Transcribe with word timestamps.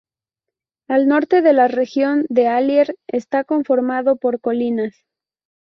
El 0.87 1.07
norte 1.07 1.43
de 1.43 1.53
la 1.53 1.67
región 1.67 2.25
de 2.27 2.47
Allier 2.47 2.95
está 3.05 3.43
conformado 3.43 4.15
por 4.15 4.39
colinas. 4.41 4.95